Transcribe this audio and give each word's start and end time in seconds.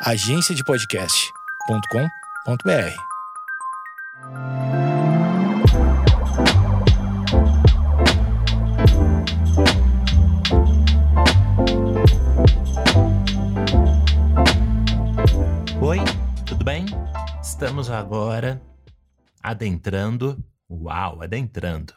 agenciadepodcast.com.br. 0.00 2.94
Oi, 15.82 15.98
tudo 16.46 16.64
bem? 16.64 16.86
Estamos 17.42 17.90
agora 17.90 18.62
adentrando, 19.42 20.40
uau, 20.70 21.22
adentrando, 21.22 21.92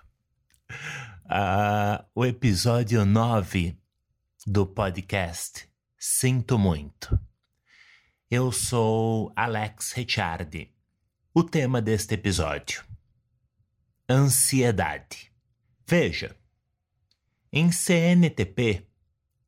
uh, 1.25 2.03
o 2.15 2.25
episódio 2.25 3.05
9 3.05 3.77
do 4.47 4.65
podcast 4.65 5.69
Sinto 5.99 6.57
Muito. 6.57 7.30
Eu 8.33 8.49
sou 8.49 9.29
Alex 9.35 9.91
Ricciardi. 9.91 10.71
O 11.33 11.43
tema 11.43 11.81
deste 11.81 12.13
episódio: 12.13 12.81
Ansiedade. 14.09 15.29
Veja, 15.85 16.33
em 17.51 17.73
CNTP, 17.73 18.87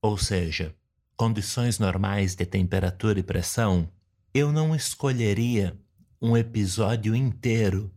ou 0.01 0.17
seja, 0.17 0.75
condições 1.15 1.79
normais 1.79 2.35
de 2.35 2.45
temperatura 2.45 3.17
e 3.17 3.23
pressão, 3.23 3.89
eu 4.33 4.51
não 4.51 4.75
escolheria 4.75 5.79
um 6.21 6.35
episódio 6.35 7.15
inteiro 7.15 7.89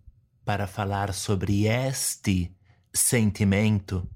para 0.45 0.69
falar 0.69 1.12
sobre 1.12 1.66
este 1.66 2.56
sentimento, 2.95 4.09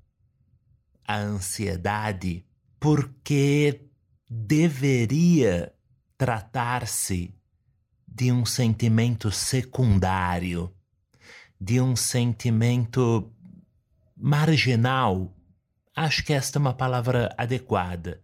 a 1.04 1.16
ansiedade, 1.16 2.46
porque 2.78 3.90
deveria 4.30 5.74
tratar-se 6.20 7.34
de 8.06 8.30
um 8.30 8.44
sentimento 8.44 9.30
secundário, 9.30 10.70
de 11.58 11.80
um 11.80 11.96
sentimento 11.96 13.32
marginal. 14.14 15.34
Acho 15.96 16.22
que 16.22 16.34
esta 16.34 16.58
é 16.58 16.60
uma 16.60 16.74
palavra 16.74 17.34
adequada. 17.38 18.22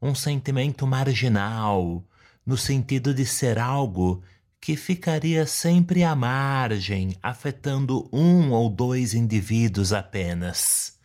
Um 0.00 0.14
sentimento 0.14 0.86
marginal, 0.86 2.06
no 2.44 2.58
sentido 2.58 3.14
de 3.14 3.24
ser 3.24 3.58
algo 3.58 4.22
que 4.60 4.76
ficaria 4.76 5.46
sempre 5.46 6.04
à 6.04 6.14
margem, 6.14 7.16
afetando 7.22 8.10
um 8.12 8.50
ou 8.50 8.68
dois 8.68 9.14
indivíduos 9.14 9.94
apenas. 9.94 10.98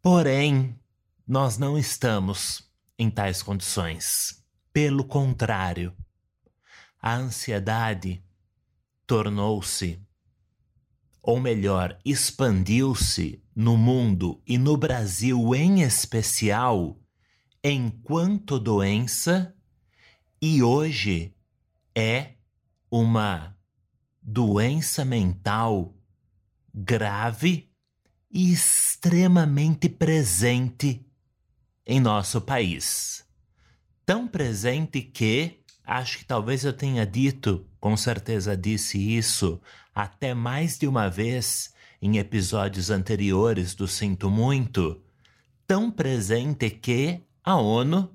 Porém, 0.00 0.78
nós 1.26 1.58
não 1.58 1.76
estamos 1.76 2.62
em 2.96 3.10
tais 3.10 3.42
condições. 3.42 4.39
Pelo 4.72 5.04
contrário, 5.04 5.96
a 7.00 7.16
ansiedade 7.16 8.22
tornou-se, 9.04 10.00
ou 11.20 11.40
melhor, 11.40 11.98
expandiu-se 12.04 13.42
no 13.54 13.76
mundo 13.76 14.40
e 14.46 14.56
no 14.56 14.76
Brasil 14.76 15.54
em 15.56 15.82
especial, 15.82 16.96
enquanto 17.64 18.60
doença 18.60 19.54
e 20.40 20.62
hoje 20.62 21.34
é 21.94 22.34
uma 22.90 23.58
doença 24.22 25.04
mental 25.04 25.94
grave 26.72 27.70
e 28.30 28.52
extremamente 28.52 29.88
presente 29.88 31.04
em 31.84 31.98
nosso 31.98 32.40
país. 32.40 33.28
Tão 34.10 34.26
presente 34.26 35.00
que 35.02 35.60
acho 35.86 36.18
que 36.18 36.24
talvez 36.24 36.64
eu 36.64 36.72
tenha 36.72 37.06
dito, 37.06 37.64
com 37.78 37.96
certeza 37.96 38.56
disse 38.56 38.98
isso 38.98 39.60
até 39.94 40.34
mais 40.34 40.76
de 40.76 40.88
uma 40.88 41.08
vez 41.08 41.72
em 42.02 42.18
episódios 42.18 42.90
anteriores 42.90 43.72
do 43.72 43.86
Sinto 43.86 44.28
Muito, 44.28 45.00
tão 45.64 45.92
presente 45.92 46.70
que 46.70 47.20
a 47.44 47.54
ONU 47.54 48.12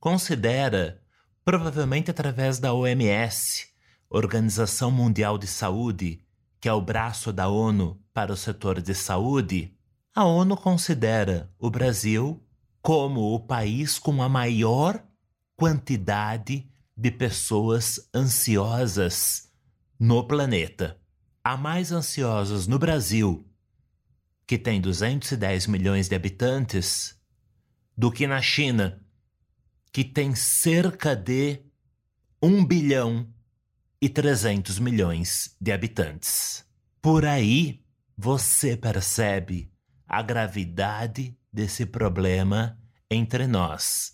considera 0.00 1.02
provavelmente 1.44 2.10
através 2.10 2.58
da 2.58 2.72
OMS, 2.72 3.66
Organização 4.08 4.90
Mundial 4.90 5.36
de 5.36 5.46
Saúde, 5.46 6.24
que 6.58 6.70
é 6.70 6.72
o 6.72 6.80
braço 6.80 7.30
da 7.34 7.48
ONU 7.48 8.00
para 8.14 8.32
o 8.32 8.36
setor 8.36 8.80
de 8.80 8.94
saúde, 8.94 9.76
a 10.14 10.24
ONU 10.24 10.56
considera 10.56 11.52
o 11.58 11.68
Brasil 11.68 12.42
como 12.80 13.34
o 13.34 13.40
país 13.40 13.98
com 13.98 14.22
a 14.22 14.28
maior 14.30 15.04
quantidade 15.56 16.68
de 16.96 17.10
pessoas 17.10 18.08
ansiosas 18.14 19.50
no 19.98 20.26
planeta. 20.26 21.00
Há 21.42 21.56
mais 21.56 21.92
ansiosas 21.92 22.66
no 22.66 22.78
Brasil, 22.78 23.46
que 24.46 24.58
tem 24.58 24.80
210 24.80 25.66
milhões 25.66 26.08
de 26.08 26.14
habitantes, 26.14 27.18
do 27.96 28.10
que 28.10 28.26
na 28.26 28.40
China, 28.42 29.00
que 29.92 30.04
tem 30.04 30.34
cerca 30.34 31.14
de 31.14 31.60
1 32.42 32.64
bilhão 32.64 33.32
e 34.00 34.08
300 34.08 34.78
milhões 34.78 35.56
de 35.60 35.72
habitantes. 35.72 36.66
Por 37.00 37.24
aí 37.24 37.84
você 38.16 38.76
percebe 38.76 39.70
a 40.06 40.22
gravidade 40.22 41.36
desse 41.52 41.86
problema 41.86 42.78
entre 43.10 43.46
nós. 43.46 44.13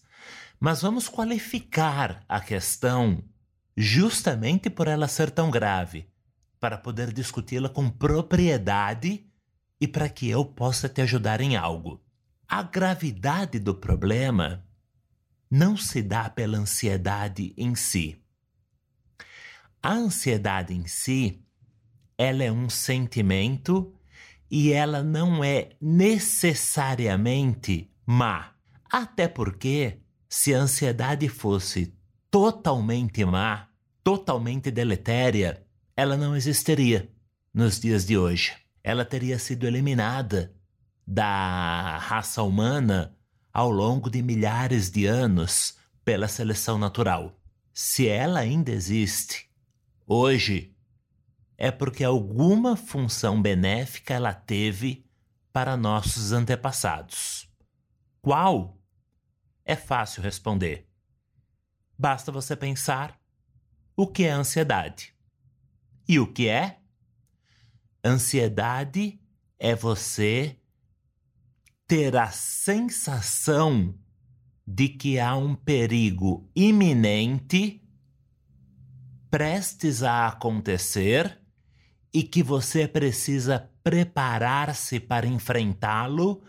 Mas 0.61 0.83
vamos 0.83 1.09
qualificar 1.09 2.23
a 2.29 2.39
questão 2.39 3.25
justamente 3.75 4.69
por 4.69 4.87
ela 4.87 5.09
ser 5.09 5.31
tão 5.31 5.51
grave, 5.51 6.07
para 6.61 6.77
poder 6.77 7.11
discuti-la 7.13 7.71
com 7.71 7.89
propriedade 7.89 9.27
e 9.81 9.89
para 9.89 10.11
que 10.11 10.29
eu 10.29 10.45
possa 10.45 10.87
te 10.87 11.01
ajudar 11.01 11.41
em 11.41 11.57
algo. 11.57 12.05
A 12.47 12.63
gravidade 12.63 13.59
do 13.59 13.75
problema 13.75 14.63
não 15.51 15.79
se 15.79 16.03
dá 16.03 16.29
pela 16.29 16.59
ansiedade 16.59 17.55
em 17.57 17.75
si. 17.75 18.23
A 19.83 19.93
ansiedade 19.93 20.75
em 20.75 20.87
si, 20.87 21.43
ela 22.19 22.45
é 22.45 22.53
um 22.53 22.69
sentimento 22.69 23.95
e 24.51 24.73
ela 24.73 25.03
não 25.03 25.43
é 25.43 25.71
necessariamente 25.81 27.91
má. 28.05 28.53
Até 28.91 29.27
porque, 29.27 30.03
se 30.33 30.55
a 30.55 30.61
ansiedade 30.61 31.29
fosse 31.29 31.93
totalmente 32.31 33.25
má, 33.25 33.69
totalmente 34.05 34.71
deletéria, 34.71 35.67
ela 35.97 36.17
não 36.17 36.37
existiria 36.37 37.13
nos 37.53 37.81
dias 37.81 38.07
de 38.07 38.17
hoje. 38.17 38.57
Ela 38.83 39.05
teria 39.05 39.41
sido 39.41 39.67
eliminada 39.67 40.55
da 41.05 41.99
raça 41.99 42.45
humana 42.45 43.17
ao 43.53 43.73
longo 43.73 44.09
de 44.09 44.23
milhares 44.23 44.89
de 44.89 45.05
anos 45.05 45.77
pela 46.05 46.29
seleção 46.29 46.79
natural. 46.79 47.37
Se 47.75 48.07
ela 48.07 48.39
ainda 48.39 48.71
existe 48.71 49.51
hoje, 50.07 50.77
é 51.59 51.73
porque 51.73 52.05
alguma 52.05 52.77
função 52.77 53.43
benéfica 53.43 54.15
ela 54.15 54.33
teve 54.33 55.05
para 55.53 55.77
nossos 55.77 56.31
antepassados. 56.31 57.49
Qual? 58.23 58.80
É 59.71 59.77
fácil 59.77 60.21
responder. 60.21 60.85
Basta 61.97 62.33
você 62.33 62.57
pensar 62.57 63.17
o 63.95 64.05
que 64.05 64.25
é 64.25 64.31
ansiedade. 64.31 65.15
E 66.09 66.19
o 66.19 66.27
que 66.27 66.49
é? 66.49 66.81
Ansiedade 68.05 69.21
é 69.61 69.77
você 69.77 70.59
ter 71.87 72.17
a 72.17 72.33
sensação 72.33 73.95
de 74.67 74.89
que 74.89 75.21
há 75.21 75.37
um 75.37 75.55
perigo 75.55 76.51
iminente 76.53 77.81
prestes 79.31 80.03
a 80.03 80.27
acontecer 80.27 81.41
e 82.13 82.25
que 82.25 82.43
você 82.43 82.89
precisa 82.89 83.71
preparar-se 83.85 84.99
para 84.99 85.29
enfrentá-lo 85.29 86.43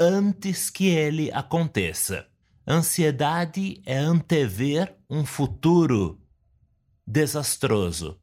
antes 0.00 0.70
que 0.70 0.88
ele 0.88 1.30
aconteça. 1.30 2.33
Ansiedade 2.66 3.82
é 3.84 3.96
antever 3.96 4.96
um 5.08 5.24
futuro 5.26 6.20
desastroso. 7.06 8.20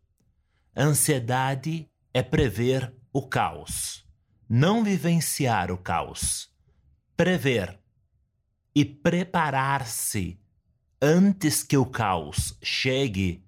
Ansiedade 0.76 1.90
é 2.14 2.24
prever 2.24 2.94
o 3.14 3.28
caos, 3.28 4.06
não 4.50 4.84
vivenciar 4.84 5.72
o 5.72 5.78
caos 5.78 6.52
prever 7.22 7.80
e 8.74 8.84
preparar-se 8.84 10.40
antes 11.00 11.62
que 11.62 11.78
o 11.78 11.86
caos 11.86 12.58
chegue 12.64 13.46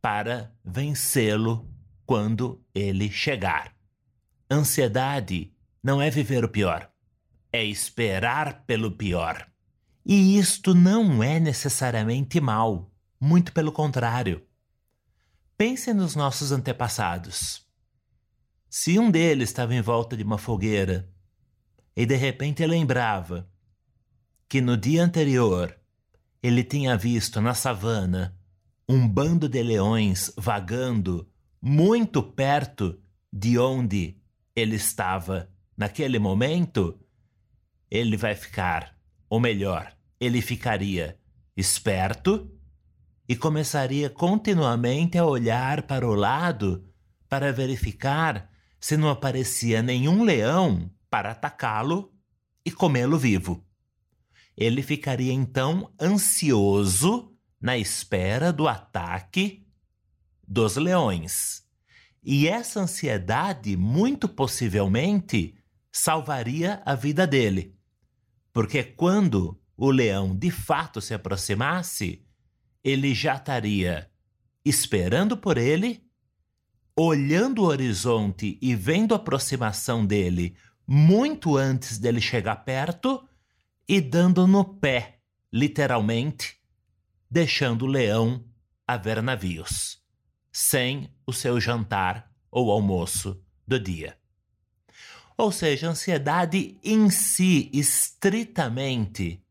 para 0.00 0.54
vencê-lo 0.64 1.68
quando 2.06 2.64
ele 2.72 3.10
chegar. 3.10 3.74
Ansiedade 4.48 5.52
não 5.82 6.00
é 6.00 6.10
viver 6.10 6.44
o 6.44 6.48
pior, 6.48 6.88
é 7.52 7.64
esperar 7.64 8.64
pelo 8.66 8.92
pior. 8.92 9.51
E 10.04 10.38
isto 10.38 10.74
não 10.74 11.22
é 11.22 11.38
necessariamente 11.38 12.40
mal. 12.40 12.90
Muito 13.20 13.52
pelo 13.52 13.70
contrário. 13.70 14.42
Pense 15.56 15.94
nos 15.94 16.16
nossos 16.16 16.50
antepassados. 16.50 17.64
Se 18.68 18.98
um 18.98 19.10
deles 19.10 19.50
estava 19.50 19.74
em 19.74 19.80
volta 19.80 20.16
de 20.16 20.22
uma 20.22 20.38
fogueira 20.38 21.08
e 21.94 22.06
de 22.06 22.16
repente 22.16 22.66
lembrava 22.66 23.48
que 24.48 24.60
no 24.60 24.76
dia 24.76 25.04
anterior 25.04 25.78
ele 26.42 26.64
tinha 26.64 26.96
visto 26.96 27.40
na 27.40 27.54
savana 27.54 28.36
um 28.88 29.06
bando 29.06 29.48
de 29.48 29.62
leões 29.62 30.32
vagando 30.36 31.28
muito 31.60 32.22
perto 32.22 32.98
de 33.32 33.58
onde 33.58 34.16
ele 34.54 34.76
estava 34.76 35.48
naquele 35.76 36.18
momento, 36.18 36.98
ele 37.90 38.16
vai 38.16 38.34
ficar, 38.34 38.98
ou 39.32 39.40
melhor, 39.40 39.96
ele 40.20 40.42
ficaria 40.42 41.18
esperto 41.56 42.54
e 43.26 43.34
começaria 43.34 44.10
continuamente 44.10 45.16
a 45.16 45.24
olhar 45.24 45.84
para 45.84 46.06
o 46.06 46.14
lado 46.14 46.86
para 47.30 47.50
verificar 47.50 48.50
se 48.78 48.94
não 48.94 49.08
aparecia 49.08 49.80
nenhum 49.80 50.22
leão 50.22 50.90
para 51.08 51.30
atacá-lo 51.30 52.12
e 52.62 52.70
comê-lo 52.70 53.18
vivo. 53.18 53.66
Ele 54.54 54.82
ficaria 54.82 55.32
então 55.32 55.90
ansioso 55.98 57.34
na 57.58 57.78
espera 57.78 58.52
do 58.52 58.68
ataque 58.68 59.66
dos 60.46 60.76
leões. 60.76 61.62
E 62.22 62.46
essa 62.46 62.80
ansiedade, 62.80 63.78
muito 63.78 64.28
possivelmente, 64.28 65.54
salvaria 65.90 66.82
a 66.84 66.94
vida 66.94 67.26
dele. 67.26 67.74
Porque 68.52 68.82
quando 68.82 69.58
o 69.76 69.90
leão 69.90 70.36
de 70.36 70.50
fato 70.50 71.00
se 71.00 71.14
aproximasse, 71.14 72.24
ele 72.84 73.14
já 73.14 73.36
estaria 73.36 74.10
esperando 74.64 75.36
por 75.36 75.58
ele, 75.58 76.04
olhando 76.96 77.62
o 77.62 77.66
horizonte 77.66 78.58
e 78.60 78.74
vendo 78.74 79.14
a 79.14 79.16
aproximação 79.16 80.04
dele 80.04 80.56
muito 80.86 81.56
antes 81.56 81.98
dele 81.98 82.20
chegar 82.20 82.56
perto 82.56 83.26
e 83.88 84.00
dando 84.00 84.46
no 84.46 84.64
pé, 84.64 85.20
literalmente, 85.52 86.56
deixando 87.30 87.86
o 87.86 87.88
leão 87.88 88.44
a 88.86 88.96
ver 88.96 89.22
navios, 89.22 90.02
sem 90.52 91.10
o 91.26 91.32
seu 91.32 91.60
jantar 91.60 92.30
ou 92.50 92.70
almoço 92.70 93.42
do 93.66 93.80
dia. 93.80 94.21
Ou 95.42 95.50
seja, 95.50 95.88
a 95.88 95.90
ansiedade 95.90 96.78
em 96.84 97.10
si, 97.10 97.68
estritamente, 97.72 99.44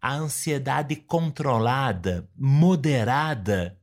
a 0.00 0.14
ansiedade 0.14 0.94
controlada, 0.94 2.30
moderada, 2.36 3.76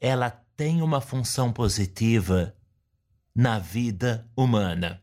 ela 0.00 0.28
tem 0.56 0.82
uma 0.82 1.00
função 1.00 1.52
positiva 1.52 2.52
na 3.32 3.60
vida 3.60 4.28
humana. 4.36 5.00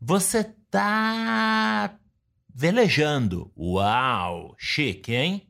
Você 0.00 0.42
tá 0.42 1.96
velejando. 2.52 3.52
Uau, 3.56 4.56
chique, 4.58 5.14
hein? 5.14 5.48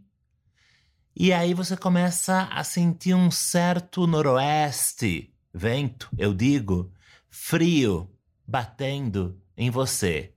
E 1.17 1.33
aí 1.33 1.55
você 1.55 1.79
começa 1.79 2.43
a 2.53 2.63
sentir 2.63 3.15
um 3.15 3.31
certo 3.31 4.07
noroeste, 4.07 5.35
vento, 5.51 6.11
eu 6.19 6.35
digo, 6.35 6.93
frio, 7.31 8.14
batendo 8.47 9.41
em 9.57 9.71
você. 9.71 10.35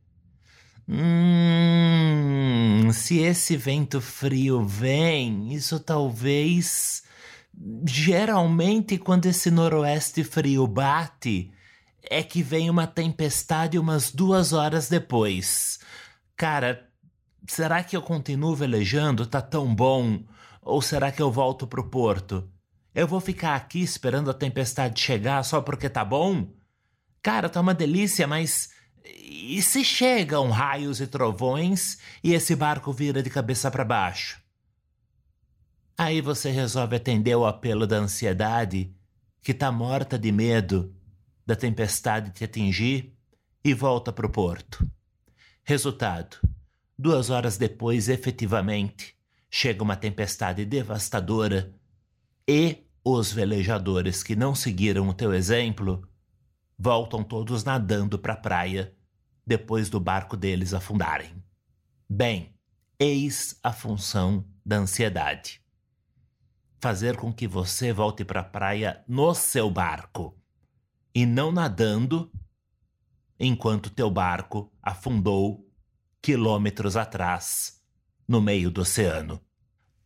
Hum, 0.89 2.89
se 2.93 3.19
esse 3.19 3.57
vento 3.57 3.99
frio 3.99 4.63
vem, 4.63 5.53
isso 5.53 5.79
talvez. 5.79 7.03
Geralmente, 7.85 8.97
quando 8.97 9.25
esse 9.25 9.51
noroeste 9.51 10.23
frio 10.23 10.65
bate, 10.65 11.51
é 12.09 12.23
que 12.23 12.41
vem 12.41 12.69
uma 12.69 12.87
tempestade 12.87 13.77
umas 13.77 14.11
duas 14.11 14.53
horas 14.53 14.87
depois. 14.87 15.79
Cara, 16.35 16.87
será 17.47 17.83
que 17.83 17.97
eu 17.97 18.01
continuo 18.01 18.55
velejando? 18.55 19.25
Tá 19.25 19.41
tão 19.41 19.75
bom? 19.75 20.23
Ou 20.61 20.81
será 20.81 21.11
que 21.11 21.21
eu 21.21 21.31
volto 21.31 21.67
pro 21.67 21.89
porto? 21.89 22.49
Eu 22.95 23.07
vou 23.07 23.19
ficar 23.19 23.55
aqui 23.55 23.81
esperando 23.81 24.31
a 24.31 24.33
tempestade 24.33 24.99
chegar 24.99 25.43
só 25.43 25.61
porque 25.61 25.89
tá 25.89 26.05
bom? 26.05 26.47
Cara, 27.27 27.49
tá 27.49 27.59
uma 27.59 27.73
delícia, 27.73 28.25
mas 28.25 28.69
e 29.03 29.61
se 29.61 29.83
chegam 29.83 30.49
raios 30.49 31.01
e 31.01 31.07
trovões 31.07 31.97
e 32.23 32.33
esse 32.33 32.55
barco 32.55 32.93
vira 32.93 33.21
de 33.21 33.29
cabeça 33.29 33.69
para 33.69 33.83
baixo? 33.83 34.41
Aí 35.97 36.21
você 36.21 36.51
resolve 36.51 36.95
atender 36.95 37.35
o 37.35 37.45
apelo 37.45 37.85
da 37.85 37.97
ansiedade, 37.97 38.95
que 39.41 39.53
tá 39.53 39.69
morta 39.73 40.17
de 40.17 40.31
medo 40.31 40.95
da 41.45 41.53
tempestade 41.53 42.31
te 42.31 42.45
atingir, 42.45 43.13
e 43.61 43.73
volta 43.73 44.13
para 44.13 44.25
o 44.25 44.31
porto. 44.31 44.89
Resultado: 45.65 46.37
duas 46.97 47.29
horas 47.29 47.57
depois, 47.57 48.07
efetivamente, 48.07 49.17
chega 49.51 49.83
uma 49.83 49.97
tempestade 49.97 50.63
devastadora 50.63 51.75
e 52.47 52.85
os 53.03 53.33
velejadores 53.33 54.23
que 54.23 54.33
não 54.33 54.55
seguiram 54.55 55.09
o 55.09 55.13
teu 55.13 55.33
exemplo 55.33 56.07
voltam 56.77 57.23
todos 57.23 57.63
nadando 57.63 58.19
para 58.19 58.33
a 58.33 58.37
praia 58.37 58.95
depois 59.45 59.89
do 59.89 59.99
barco 59.99 60.37
deles 60.37 60.73
afundarem. 60.73 61.41
Bem, 62.09 62.53
eis 62.99 63.59
a 63.63 63.71
função 63.71 64.45
da 64.65 64.77
ansiedade: 64.77 65.61
fazer 66.79 67.17
com 67.17 67.33
que 67.33 67.47
você 67.47 67.91
volte 67.91 68.23
para 68.23 68.41
a 68.41 68.43
praia 68.43 69.03
no 69.07 69.33
seu 69.33 69.71
barco 69.71 70.37
e 71.15 71.25
não 71.25 71.51
nadando 71.51 72.31
enquanto 73.39 73.89
teu 73.89 74.09
barco 74.09 74.71
afundou 74.81 75.67
quilômetros 76.21 76.95
atrás 76.95 77.81
no 78.27 78.41
meio 78.41 78.69
do 78.69 78.81
oceano. 78.81 79.41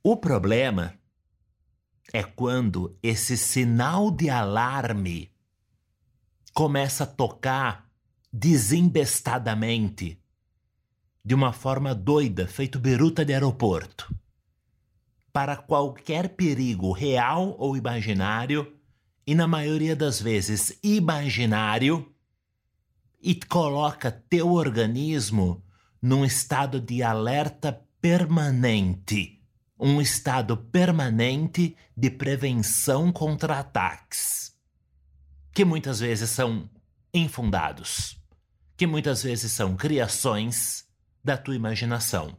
O 0.03 0.17
problema 0.17 0.93
é 2.13 2.23
quando 2.23 2.97
esse 3.01 3.37
sinal 3.37 4.11
de 4.11 4.29
alarme 4.29 5.30
começa 6.53 7.03
a 7.03 7.07
tocar 7.07 7.89
desembestadamente, 8.31 10.19
de 11.23 11.35
uma 11.35 11.53
forma 11.53 11.93
doida, 11.93 12.47
feito 12.47 12.79
biruta 12.79 13.23
de 13.23 13.33
aeroporto. 13.33 14.13
Para 15.31 15.55
qualquer 15.55 16.29
perigo 16.29 16.91
real 16.91 17.55
ou 17.57 17.77
imaginário, 17.77 18.75
e 19.25 19.35
na 19.35 19.47
maioria 19.47 19.95
das 19.95 20.19
vezes 20.19 20.77
imaginário, 20.83 22.11
e 23.21 23.35
coloca 23.35 24.11
teu 24.11 24.51
organismo 24.51 25.63
num 26.01 26.25
estado 26.25 26.81
de 26.81 27.03
alerta 27.03 27.85
permanente, 28.01 29.39
um 29.79 30.01
estado 30.01 30.57
permanente 30.57 31.75
de 31.95 32.09
prevenção 32.09 33.11
contra 33.11 33.59
ataques, 33.59 34.50
que 35.53 35.65
muitas 35.65 35.99
vezes 35.99 36.29
são 36.29 36.69
infundados 37.13 38.21
que 38.81 38.87
muitas 38.87 39.21
vezes 39.21 39.51
são 39.51 39.77
criações 39.77 40.87
da 41.23 41.37
tua 41.37 41.55
imaginação. 41.55 42.35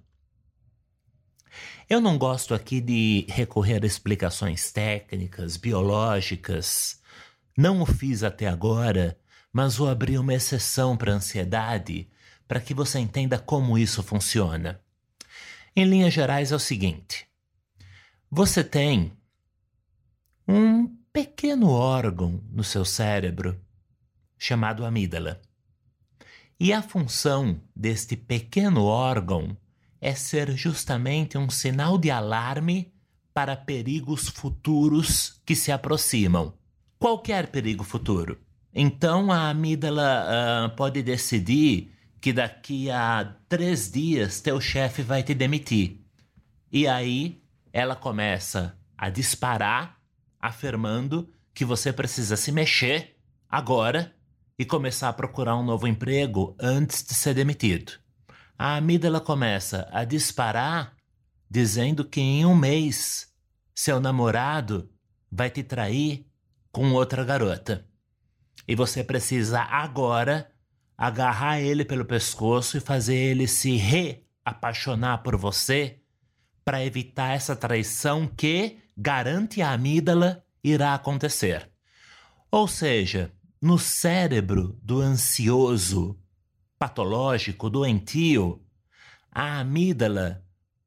Eu 1.88 2.00
não 2.00 2.18
gosto 2.18 2.52
aqui 2.52 2.80
de 2.80 3.24
recorrer 3.28 3.80
a 3.84 3.86
explicações 3.86 4.72
técnicas, 4.72 5.56
biológicas. 5.56 7.00
Não 7.56 7.80
o 7.80 7.86
fiz 7.86 8.24
até 8.24 8.48
agora, 8.48 9.16
mas 9.52 9.76
vou 9.76 9.88
abrir 9.88 10.18
uma 10.18 10.34
exceção 10.34 10.96
para 10.96 11.12
a 11.12 11.14
ansiedade 11.14 12.10
para 12.48 12.60
que 12.60 12.74
você 12.74 12.98
entenda 12.98 13.38
como 13.38 13.78
isso 13.78 14.02
funciona. 14.02 14.80
Em 15.76 15.84
linhas 15.84 16.12
gerais, 16.12 16.50
é 16.50 16.56
o 16.56 16.58
seguinte: 16.58 17.24
você 18.28 18.64
tem 18.64 19.12
um 20.48 20.92
pequeno 21.12 21.70
órgão 21.70 22.42
no 22.50 22.64
seu 22.64 22.84
cérebro 22.84 23.60
chamado 24.38 24.84
amígdala. 24.84 25.40
E 26.58 26.72
a 26.72 26.80
função 26.82 27.60
deste 27.74 28.16
pequeno 28.16 28.84
órgão 28.84 29.56
é 30.00 30.14
ser 30.14 30.50
justamente 30.56 31.36
um 31.36 31.50
sinal 31.50 31.98
de 31.98 32.10
alarme 32.10 32.92
para 33.34 33.56
perigos 33.56 34.28
futuros 34.28 35.40
que 35.44 35.54
se 35.54 35.70
aproximam. 35.70 36.54
Qualquer 36.98 37.48
perigo 37.48 37.84
futuro. 37.84 38.40
Então 38.74 39.30
a 39.30 39.50
amígdala 39.50 40.24
uh, 40.26 40.76
pode 40.76 41.02
decidir 41.02 41.92
que 42.20 42.32
daqui 42.32 42.90
a 42.90 43.36
três 43.48 43.90
dias 43.90 44.40
teu 44.40 44.60
chefe 44.60 45.02
vai 45.02 45.22
te 45.22 45.34
demitir. 45.34 46.00
E 46.70 46.86
aí 46.86 47.42
ela 47.72 47.94
começa 47.94 48.78
a 48.96 49.10
disparar, 49.10 50.00
afirmando 50.42 51.32
que 51.54 51.64
você 51.64 51.92
precisa 51.92 52.36
se 52.36 52.50
mexer 52.50 53.16
agora 53.48 54.12
e 54.58 54.64
começar 54.64 55.08
a 55.08 55.12
procurar 55.12 55.56
um 55.56 55.64
novo 55.64 55.86
emprego 55.86 56.56
antes 56.60 57.04
de 57.04 57.14
ser 57.14 57.34
demitido. 57.34 57.92
A 58.58 58.76
amígdala 58.76 59.20
começa 59.20 59.88
a 59.92 60.04
disparar 60.04 60.96
dizendo 61.48 62.04
que 62.04 62.20
em 62.20 62.44
um 62.44 62.54
mês 62.54 63.32
seu 63.74 64.00
namorado 64.00 64.90
vai 65.30 65.50
te 65.50 65.62
trair 65.62 66.26
com 66.70 66.92
outra 66.92 67.24
garota. 67.24 67.86
E 68.66 68.74
você 68.74 69.04
precisa 69.04 69.60
agora 69.60 70.50
agarrar 70.96 71.60
ele 71.60 71.84
pelo 71.84 72.04
pescoço 72.04 72.76
e 72.76 72.80
fazer 72.80 73.16
ele 73.16 73.46
se 73.46 73.76
reapaixonar 73.76 75.22
por 75.22 75.36
você 75.36 76.00
para 76.64 76.84
evitar 76.84 77.34
essa 77.34 77.56
traição 77.56 78.26
que, 78.26 78.78
garante 78.96 79.62
a 79.62 79.72
amígdala, 79.72 80.44
irá 80.62 80.94
acontecer. 80.94 81.70
Ou 82.50 82.68
seja, 82.68 83.32
no 83.60 83.78
cérebro 83.78 84.78
do 84.82 85.00
ansioso, 85.00 86.18
patológico, 86.78 87.70
doentio, 87.70 88.62
a 89.30 89.60
amígdala 89.60 90.44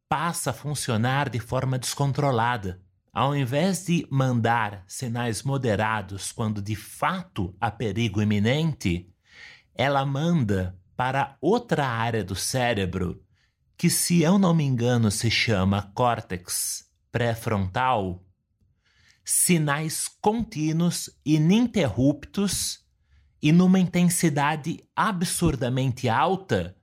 passa 0.07 0.51
a 0.51 0.53
funcionar 0.53 1.29
de 1.29 1.39
forma 1.39 1.79
descontrolada. 1.79 2.81
Ao 3.11 3.35
invés 3.35 3.85
de 3.85 4.05
mandar 4.11 4.83
sinais 4.87 5.41
moderados 5.41 6.31
quando 6.31 6.61
de 6.61 6.75
fato 6.75 7.55
há 7.59 7.71
perigo 7.71 8.21
iminente, 8.21 9.09
ela 9.73 10.05
manda 10.05 10.77
para 10.95 11.37
outra 11.41 11.87
área 11.87 12.23
do 12.23 12.35
cérebro 12.35 13.23
que, 13.77 13.89
se 13.89 14.21
eu 14.21 14.37
não 14.37 14.53
me 14.53 14.63
engano, 14.63 15.09
se 15.09 15.31
chama 15.31 15.91
córtex 15.93 16.85
pré-frontal, 17.15 18.21
sinais 19.23 20.05
contínuos, 20.19 21.09
ininterruptos 21.25 22.85
e 23.41 23.53
numa 23.53 23.79
intensidade 23.79 24.83
absurdamente 24.93 26.09
alta 26.09 26.75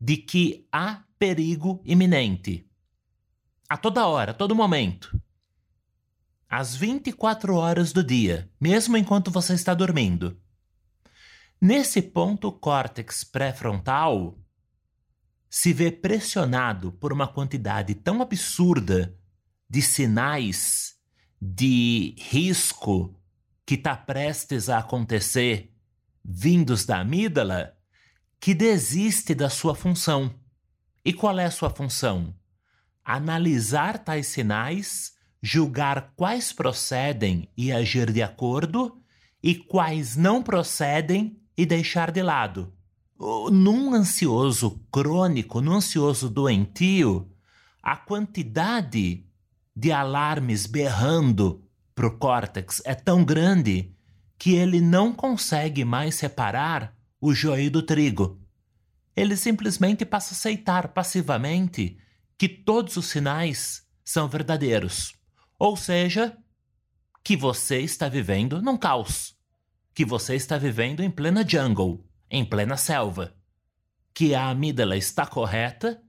de 0.00 0.16
que 0.16 0.66
há 0.72 1.04
perigo 1.18 1.82
iminente. 1.84 2.66
A 3.68 3.76
toda 3.76 4.06
hora, 4.06 4.30
a 4.30 4.34
todo 4.34 4.54
momento. 4.54 5.20
Às 6.48 6.74
24 6.74 7.54
horas 7.54 7.92
do 7.92 8.02
dia, 8.02 8.50
mesmo 8.58 8.96
enquanto 8.96 9.30
você 9.30 9.52
está 9.52 9.74
dormindo. 9.74 10.40
Nesse 11.60 12.00
ponto, 12.00 12.48
o 12.48 12.52
córtex 12.52 13.22
pré-frontal 13.22 14.38
se 15.50 15.74
vê 15.74 15.92
pressionado 15.92 16.90
por 16.90 17.12
uma 17.12 17.28
quantidade 17.28 17.94
tão 17.94 18.22
absurda 18.22 19.14
de 19.68 19.82
sinais 19.82 20.94
de 21.40 22.14
risco 22.18 23.14
que 23.64 23.74
está 23.74 23.96
prestes 23.96 24.68
a 24.68 24.78
acontecer 24.78 25.74
vindos 26.24 26.84
da 26.84 27.00
amígdala 27.00 27.76
que 28.40 28.54
desiste 28.54 29.34
da 29.34 29.50
sua 29.50 29.74
função. 29.74 30.34
E 31.04 31.12
qual 31.12 31.38
é 31.38 31.44
a 31.44 31.50
sua 31.50 31.70
função? 31.70 32.34
Analisar 33.04 33.98
tais 33.98 34.26
sinais, 34.26 35.12
julgar 35.42 36.12
quais 36.16 36.52
procedem 36.52 37.50
e 37.56 37.72
agir 37.72 38.12
de 38.12 38.22
acordo, 38.22 39.02
e 39.42 39.54
quais 39.54 40.16
não 40.16 40.42
procedem 40.42 41.40
e 41.56 41.64
deixar 41.64 42.10
de 42.10 42.22
lado. 42.22 42.72
Num 43.18 43.94
ansioso 43.94 44.84
crônico, 44.92 45.60
num 45.60 45.74
ansioso 45.74 46.28
doentio, 46.28 47.30
a 47.82 47.96
quantidade 47.96 49.27
de 49.78 49.92
alarmes 49.92 50.66
berrando 50.66 51.64
para 51.94 52.08
o 52.08 52.18
córtex 52.18 52.82
é 52.84 52.96
tão 52.96 53.24
grande 53.24 53.94
que 54.36 54.56
ele 54.56 54.80
não 54.80 55.12
consegue 55.12 55.84
mais 55.84 56.16
separar 56.16 56.96
o 57.20 57.32
joio 57.32 57.70
do 57.70 57.80
trigo. 57.80 58.42
Ele 59.14 59.36
simplesmente 59.36 60.04
passa 60.04 60.34
a 60.34 60.36
aceitar 60.36 60.88
passivamente 60.88 61.96
que 62.36 62.48
todos 62.48 62.96
os 62.96 63.06
sinais 63.06 63.86
são 64.04 64.28
verdadeiros. 64.28 65.14
Ou 65.56 65.76
seja, 65.76 66.36
que 67.22 67.36
você 67.36 67.78
está 67.78 68.08
vivendo 68.08 68.60
num 68.60 68.76
caos. 68.76 69.36
Que 69.94 70.04
você 70.04 70.34
está 70.34 70.58
vivendo 70.58 71.04
em 71.04 71.10
plena 71.10 71.48
jungle, 71.48 72.04
em 72.28 72.44
plena 72.44 72.76
selva. 72.76 73.32
Que 74.12 74.34
a 74.34 74.48
amígdala 74.48 74.96
está 74.96 75.24
correta 75.24 76.02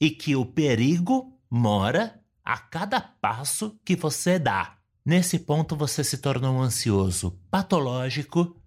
e 0.00 0.08
que 0.08 0.36
o 0.36 0.46
perigo 0.46 1.36
mora 1.50 2.17
a 2.48 2.56
cada 2.56 2.98
passo 2.98 3.78
que 3.84 3.94
você 3.94 4.38
dá. 4.38 4.78
Nesse 5.04 5.38
ponto 5.38 5.76
você 5.76 6.02
se 6.02 6.16
tornou 6.16 6.54
um 6.54 6.62
ansioso 6.62 7.38
patológico 7.50 8.58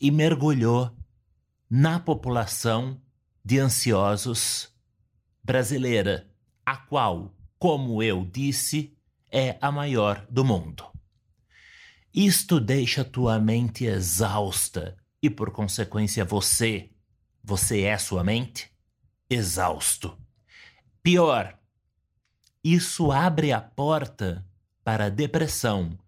e 0.00 0.10
mergulhou 0.10 0.90
na 1.70 2.00
população 2.00 3.00
de 3.44 3.60
ansiosos 3.60 4.68
brasileira, 5.44 6.28
a 6.66 6.76
qual, 6.76 7.32
como 7.56 8.02
eu 8.02 8.24
disse, 8.24 8.98
é 9.30 9.58
a 9.60 9.70
maior 9.70 10.26
do 10.28 10.44
mundo. 10.44 10.84
Isto 12.12 12.58
deixa 12.58 13.04
tua 13.04 13.38
mente 13.38 13.84
exausta 13.84 14.96
e, 15.22 15.30
por 15.30 15.52
consequência, 15.52 16.24
você, 16.24 16.90
você 17.44 17.82
é 17.82 17.96
sua 17.96 18.24
mente, 18.24 18.72
exausto. 19.30 20.18
Pior, 21.00 21.56
isso 22.64 23.12
abre 23.12 23.52
a 23.52 23.60
porta 23.60 24.42
para 24.82 25.06
a 25.06 25.10
depressão, 25.10 25.98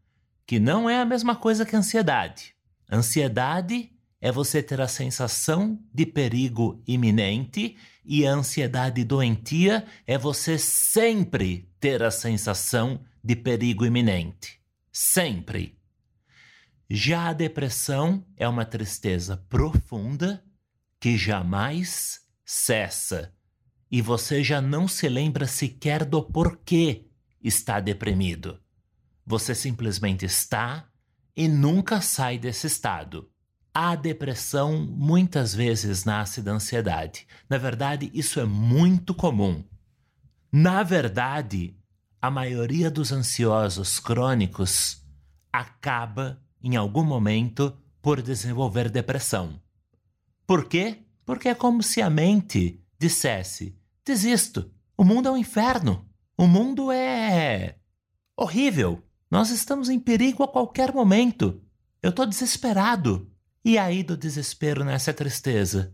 que 0.47 0.59
não 0.59 0.89
é 0.89 1.01
a 1.01 1.05
mesma 1.05 1.37
coisa 1.37 1.67
que 1.67 1.77
ansiedade. 1.77 2.55
Ansiedade 2.91 3.93
é 4.21 4.33
você 4.33 4.63
ter 4.63 4.81
a 4.81 4.89
sensação 4.89 5.79
de 5.93 6.07
perigo 6.07 6.83
iminente 6.87 7.77
e 8.05 8.27
a 8.27 8.33
ansiedade 8.33 9.05
doentia 9.05 9.85
é 10.07 10.17
você 10.17 10.57
sempre 10.57 11.71
ter 11.79 12.03
a 12.03 12.11
sensação 12.11 13.05
de 13.23 13.37
perigo 13.37 13.85
iminente. 13.85 14.59
Sempre. 14.91 15.79
Já 16.89 17.29
a 17.29 17.33
depressão 17.33 18.25
é 18.37 18.49
uma 18.49 18.65
tristeza 18.65 19.37
profunda 19.49 20.43
que 20.99 21.19
jamais 21.19 22.21
cessa 22.45 23.36
e 23.90 24.02
você 24.02 24.43
já 24.43 24.61
não 24.61 24.88
se 24.88 25.09
lembra 25.09 25.47
sequer 25.47 26.05
do 26.05 26.23
porquê 26.23 27.07
está 27.43 27.81
deprimido. 27.81 28.59
Você 29.25 29.55
simplesmente 29.55 30.25
está 30.25 30.88
e 31.37 31.49
nunca 31.49 32.00
sai 32.00 32.38
desse 32.38 32.66
estado. 32.66 33.31
A 33.73 33.95
depressão 33.95 34.81
muitas 34.81 35.55
vezes 35.55 36.05
nasce 36.05 36.40
da 36.40 36.52
ansiedade. 36.52 37.26
Na 37.49 37.59
verdade, 37.59 38.11
isso 38.14 38.40
é 38.40 38.45
muito 38.45 39.14
comum. 39.14 39.62
Na 40.50 40.83
verdade, 40.83 41.76
a 42.23 42.31
maioria 42.31 42.90
dos 42.90 43.12
ansiosos 43.12 44.00
crônicos 44.00 45.05
acaba, 45.52 46.40
em 46.62 46.75
algum 46.75 47.05
momento, 47.05 47.76
por 48.00 48.23
desenvolver 48.23 48.88
depressão. 48.88 49.61
Por 50.47 50.66
quê? 50.69 51.05
Porque 51.25 51.49
é 51.49 51.55
como 51.55 51.83
se 51.83 52.00
a 52.00 52.09
mente 52.09 52.81
dissesse: 52.99 53.75
desisto, 54.07 54.71
o 54.97 55.03
mundo 55.03 55.29
é 55.29 55.33
um 55.33 55.37
inferno, 55.37 56.09
o 56.39 56.47
mundo 56.47 56.93
é 56.93 57.77
horrível, 58.37 59.03
nós 59.29 59.51
estamos 59.51 59.89
em 59.89 59.99
perigo 59.99 60.45
a 60.45 60.49
qualquer 60.49 60.95
momento, 60.95 61.61
eu 62.01 62.11
estou 62.11 62.25
desesperado. 62.25 63.29
E 63.65 63.77
aí 63.77 64.05
do 64.05 64.17
desespero 64.17 64.85
nasce 64.85 65.11
a 65.11 65.15
tristeza. 65.15 65.93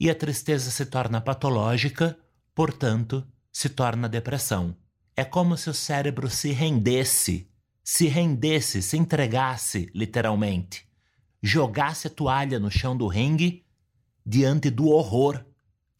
E 0.00 0.08
a 0.08 0.14
tristeza 0.14 0.70
se 0.70 0.86
torna 0.86 1.20
patológica, 1.20 2.18
portanto, 2.54 3.22
se 3.52 3.68
torna 3.68 4.08
depressão. 4.08 4.74
É 5.14 5.22
como 5.22 5.54
se 5.58 5.68
o 5.68 5.74
cérebro 5.74 6.30
se 6.30 6.50
rendesse, 6.50 7.46
se 7.82 8.06
rendesse, 8.06 8.80
se 8.80 8.96
entregasse, 8.96 9.90
literalmente. 9.94 10.88
Jogasse 11.42 12.06
a 12.06 12.10
toalha 12.10 12.58
no 12.58 12.70
chão 12.70 12.96
do 12.96 13.06
ringue 13.06 13.66
diante 14.24 14.70
do 14.70 14.88
horror 14.88 15.44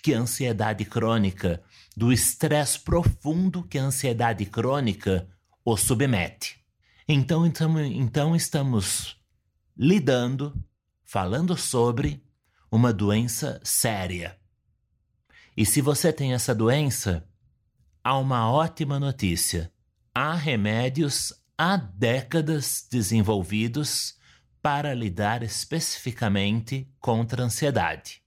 que 0.05 0.13
a 0.13 0.21
ansiedade 0.21 0.85
crônica, 0.85 1.63
do 1.97 2.13
estresse 2.13 2.79
profundo 2.79 3.63
que 3.63 3.79
a 3.79 3.85
ansiedade 3.85 4.45
crônica 4.45 5.27
o 5.65 5.79
submete. 5.79 6.63
Então, 7.09 7.47
então, 7.47 7.81
então 7.81 8.37
estamos 8.37 9.17
lidando 9.75 10.55
falando 11.03 11.57
sobre 11.57 12.23
uma 12.71 12.93
doença 12.93 13.59
séria. 13.65 14.39
E 15.57 15.65
se 15.65 15.81
você 15.81 16.13
tem 16.13 16.35
essa 16.35 16.55
doença, 16.55 17.27
há 18.03 18.19
uma 18.19 18.51
ótima 18.51 19.01
notícia. 19.01 19.73
Há 20.15 20.35
remédios 20.35 21.33
há 21.57 21.79
décadas 21.79 22.87
desenvolvidos 22.91 24.19
para 24.61 24.93
lidar 24.93 25.43
especificamente 25.43 26.87
contra 27.01 27.43
a 27.43 27.47
ansiedade. 27.47 28.24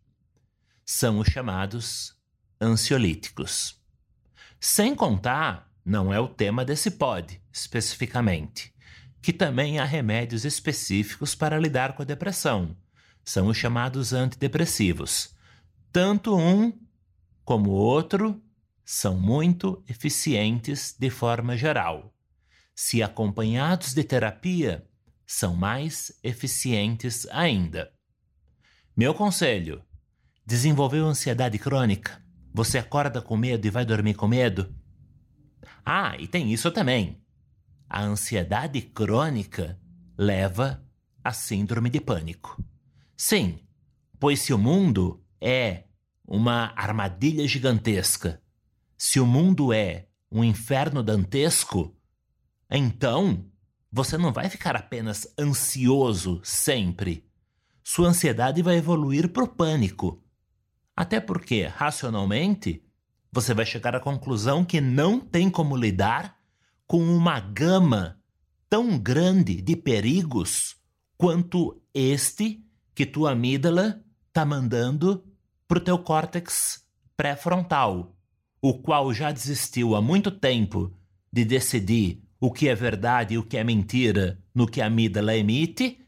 São 0.90 1.20
os 1.20 1.28
chamados 1.28 2.16
ansiolíticos. 2.62 3.78
Sem 4.58 4.96
contar, 4.96 5.70
não 5.84 6.14
é 6.14 6.20
o 6.20 6.30
tema 6.30 6.64
desse 6.64 6.92
pod 6.92 7.42
especificamente, 7.52 8.74
que 9.22 9.34
também 9.34 9.80
há 9.80 9.84
remédios 9.84 10.46
específicos 10.46 11.36
para 11.36 11.60
lidar 11.60 11.94
com 11.94 12.04
a 12.04 12.06
depressão. 12.06 12.74
São 13.22 13.48
os 13.48 13.58
chamados 13.58 14.14
antidepressivos. 14.14 15.36
Tanto 15.92 16.38
um 16.38 16.72
como 17.44 17.72
o 17.72 17.74
outro 17.74 18.42
são 18.86 19.20
muito 19.20 19.84
eficientes 19.90 20.96
de 20.98 21.10
forma 21.10 21.58
geral. 21.58 22.14
se 22.74 23.04
acompanhados 23.04 23.94
de 23.94 24.06
terapia, 24.06 24.88
são 25.26 25.54
mais 25.54 26.18
eficientes 26.24 27.28
ainda. 27.30 27.92
Meu 28.96 29.14
conselho: 29.14 29.84
desenvolveu 30.48 31.06
ansiedade 31.06 31.60
crônica? 31.60 32.24
Você 32.54 32.78
acorda 32.78 33.22
com 33.22 33.36
medo 33.36 33.68
e 33.68 33.70
vai 33.70 33.84
dormir 33.84 34.14
com 34.14 34.30
medo? 34.30 34.74
Ah, 35.86 36.16
e 36.18 36.26
tem 36.26 36.54
isso 36.54 36.72
também. 36.72 37.22
A 37.90 38.02
ansiedade 38.02 38.80
crônica 38.82 39.78
leva 40.18 40.82
a 41.22 41.34
síndrome 41.34 41.90
de 41.90 42.00
pânico. 42.00 42.64
Sim, 43.18 43.60
pois 44.18 44.40
se 44.40 44.54
o 44.54 44.58
mundo 44.58 45.22
é 45.42 45.84
uma 46.26 46.72
armadilha 46.78 47.46
gigantesca, 47.46 48.42
se 48.98 49.20
o 49.20 49.26
mundo 49.26 49.74
é 49.74 50.08
um 50.32 50.46
inferno 50.46 51.04
dantesco, 51.04 51.94
então 52.72 53.46
você 53.92 54.18
não 54.18 54.32
vai 54.32 54.50
ficar 54.50 54.78
apenas 54.78 55.28
ansioso 55.38 56.40
sempre. 56.42 57.30
Sua 57.84 58.08
ansiedade 58.08 58.62
vai 58.62 58.78
evoluir 58.78 59.28
para 59.28 59.44
o 59.44 59.48
pânico. 59.48 60.24
Até 60.98 61.20
porque, 61.20 61.62
racionalmente, 61.62 62.84
você 63.32 63.54
vai 63.54 63.68
chegar 63.68 63.96
à 63.96 64.00
conclusão 64.00 64.66
que 64.66 64.82
não 64.82 65.20
tem 65.20 65.48
como 65.48 65.78
lidar 65.78 66.36
com 66.88 67.04
uma 67.04 67.40
gama 67.40 68.20
tão 68.68 68.98
grande 68.98 69.62
de 69.62 69.76
perigos 69.76 70.76
quanto 71.16 71.80
este 71.94 72.66
que 72.96 73.06
tua 73.06 73.34
amígdala 73.34 74.04
está 74.28 74.44
mandando 74.44 75.24
para 75.68 75.78
o 75.78 75.82
teu 75.82 76.00
córtex 76.00 76.84
pré-frontal, 77.16 78.16
o 78.60 78.74
qual 78.80 79.14
já 79.14 79.32
desistiu 79.32 79.96
há 79.96 80.02
muito 80.02 80.32
tempo 80.32 80.92
de 81.32 81.46
decidir 81.46 82.24
o 82.40 82.52
que 82.52 82.68
é 82.68 82.74
verdade 82.74 83.36
e 83.36 83.38
o 83.38 83.44
que 83.44 83.58
é 83.58 83.64
mentira 83.64 84.40
no 84.54 84.66
que 84.66 84.82
a 84.82 84.88
amígdala 84.88 85.36
emite 85.36 86.00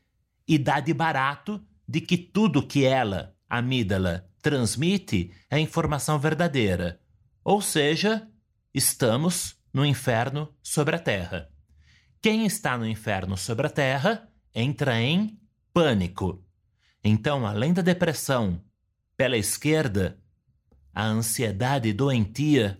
e 0.48 0.58
dá 0.58 0.79
de 0.79 0.96
barato 0.96 1.62
de 1.88 2.01
que 2.01 2.17
tudo 2.17 2.65
que 2.65 2.86
ela, 2.86 3.36
a 3.48 3.60
amígdala, 3.60 4.28
transmite 4.41 5.31
é 5.50 5.60
informação 5.60 6.19
verdadeira. 6.19 7.00
Ou 7.43 7.62
seja, 7.62 8.27
estamos 8.74 9.58
no 9.74 9.86
inferno 9.86 10.53
sobre 10.62 10.96
a 10.96 11.00
terra. 11.00 11.50
Quem 12.22 12.46
está 12.46 12.77
no 12.77 12.88
inferno 12.88 13.38
sobre 13.38 13.67
a 13.67 13.69
terra 13.69 14.27
entra 14.53 15.00
em 15.00 15.39
pânico. 15.74 16.43
Então, 17.03 17.46
além 17.46 17.72
da 17.72 17.81
depressão 17.81 18.62
pela 19.15 19.38
esquerda, 19.38 20.19
a 20.93 21.05
ansiedade 21.05 21.93
doentia 21.93 22.79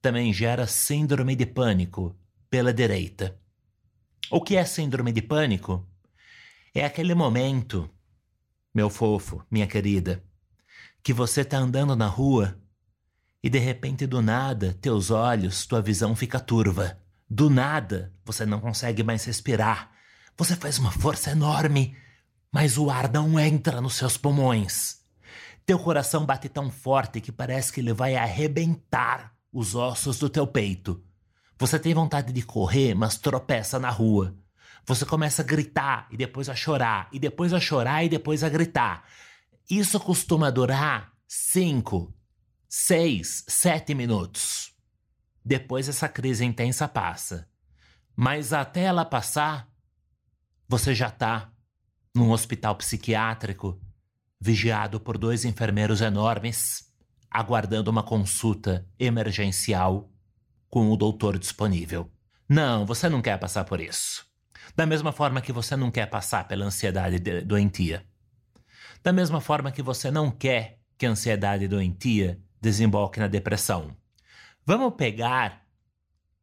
também 0.00 0.32
gera 0.32 0.66
síndrome 0.66 1.36
de 1.36 1.44
pânico 1.44 2.16
pela 2.48 2.72
direita. 2.72 3.38
O 4.30 4.40
que 4.40 4.56
é 4.56 4.64
síndrome 4.64 5.12
de 5.12 5.20
pânico? 5.20 5.86
É 6.74 6.84
aquele 6.84 7.14
momento, 7.14 7.90
meu 8.72 8.88
fofo, 8.88 9.44
minha 9.50 9.66
querida, 9.66 10.24
que 11.02 11.12
você 11.12 11.40
está 11.42 11.58
andando 11.58 11.96
na 11.96 12.06
rua 12.06 12.58
e 13.42 13.48
de 13.48 13.58
repente 13.58 14.06
do 14.06 14.20
nada 14.20 14.76
teus 14.80 15.10
olhos, 15.10 15.66
tua 15.66 15.80
visão 15.80 16.14
fica 16.14 16.38
turva. 16.38 16.98
Do 17.28 17.48
nada 17.48 18.12
você 18.24 18.44
não 18.44 18.60
consegue 18.60 19.02
mais 19.02 19.24
respirar. 19.24 19.90
Você 20.36 20.56
faz 20.56 20.78
uma 20.78 20.90
força 20.90 21.30
enorme, 21.30 21.96
mas 22.52 22.76
o 22.76 22.90
ar 22.90 23.10
não 23.10 23.38
entra 23.38 23.80
nos 23.80 23.94
seus 23.94 24.16
pulmões. 24.16 24.98
Teu 25.64 25.78
coração 25.78 26.26
bate 26.26 26.48
tão 26.48 26.70
forte 26.70 27.20
que 27.20 27.30
parece 27.30 27.72
que 27.72 27.80
ele 27.80 27.92
vai 27.92 28.16
arrebentar 28.16 29.32
os 29.52 29.74
ossos 29.74 30.18
do 30.18 30.28
teu 30.28 30.46
peito. 30.46 31.02
Você 31.58 31.78
tem 31.78 31.94
vontade 31.94 32.32
de 32.32 32.42
correr, 32.42 32.94
mas 32.94 33.18
tropeça 33.18 33.78
na 33.78 33.90
rua. 33.90 34.34
Você 34.86 35.04
começa 35.04 35.42
a 35.42 35.44
gritar 35.44 36.08
e 36.10 36.16
depois 36.16 36.48
a 36.48 36.54
chorar, 36.54 37.08
e 37.12 37.18
depois 37.18 37.52
a 37.52 37.60
chorar 37.60 38.04
e 38.04 38.08
depois 38.08 38.42
a 38.42 38.48
gritar. 38.48 39.04
Isso 39.70 40.00
costuma 40.00 40.50
durar 40.50 41.12
5, 41.28 42.12
6, 42.68 43.44
7 43.46 43.94
minutos. 43.94 44.74
Depois 45.44 45.88
essa 45.88 46.08
crise 46.08 46.44
intensa 46.44 46.88
passa. 46.88 47.48
Mas 48.16 48.52
até 48.52 48.82
ela 48.82 49.04
passar, 49.04 49.72
você 50.68 50.92
já 50.92 51.06
está 51.06 51.52
num 52.12 52.32
hospital 52.32 52.74
psiquiátrico, 52.74 53.80
vigiado 54.40 54.98
por 54.98 55.16
dois 55.16 55.44
enfermeiros 55.44 56.00
enormes, 56.00 56.92
aguardando 57.30 57.92
uma 57.92 58.02
consulta 58.02 58.84
emergencial 58.98 60.10
com 60.68 60.90
o 60.90 60.96
doutor 60.96 61.38
disponível. 61.38 62.10
Não, 62.48 62.84
você 62.84 63.08
não 63.08 63.22
quer 63.22 63.38
passar 63.38 63.64
por 63.64 63.80
isso. 63.80 64.26
Da 64.74 64.84
mesma 64.84 65.12
forma 65.12 65.40
que 65.40 65.52
você 65.52 65.76
não 65.76 65.92
quer 65.92 66.06
passar 66.06 66.48
pela 66.48 66.64
ansiedade 66.64 67.20
doentia. 67.42 68.09
Da 69.02 69.12
mesma 69.12 69.40
forma 69.40 69.72
que 69.72 69.82
você 69.82 70.10
não 70.10 70.30
quer 70.30 70.80
que 70.98 71.06
a 71.06 71.10
ansiedade 71.10 71.66
doentia 71.66 72.38
desemboque 72.60 73.18
na 73.18 73.26
depressão. 73.26 73.96
Vamos 74.66 74.94
pegar 74.94 75.66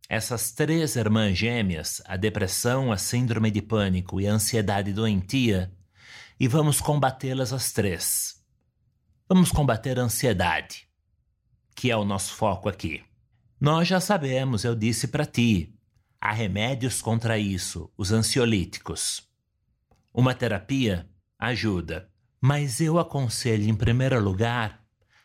essas 0.10 0.52
três 0.52 0.96
irmãs 0.96 1.38
gêmeas, 1.38 2.02
a 2.06 2.18
depressão, 2.18 2.92
a 2.92 2.98
síndrome 2.98 3.52
de 3.52 3.62
pânico 3.62 4.20
e 4.20 4.28
a 4.28 4.34
ansiedade 4.34 4.92
doentia, 4.92 5.72
e 6.40 6.48
vamos 6.48 6.82
combatê-las 6.82 7.54
as 7.54 7.72
três. 7.72 8.44
Vamos 9.30 9.52
combater 9.52 10.00
a 10.00 10.04
ansiedade, 10.04 10.88
que 11.76 11.92
é 11.92 11.98
o 11.98 12.06
nosso 12.06 12.34
foco 12.34 12.70
aqui. 12.70 13.04
Nós 13.60 13.88
já 13.88 14.00
sabemos, 14.00 14.64
eu 14.64 14.74
disse 14.74 15.08
para 15.10 15.26
ti, 15.26 15.76
há 16.22 16.32
remédios 16.32 17.02
contra 17.02 17.38
isso, 17.38 17.92
os 17.98 18.12
ansiolíticos. 18.12 19.28
Uma 20.14 20.34
terapia 20.34 21.10
ajuda, 21.38 22.10
mas 22.42 22.80
eu 22.82 23.00
aconselho, 23.00 23.68
em 23.68 23.76
primeiro 23.76 24.20
lugar, 24.22 24.84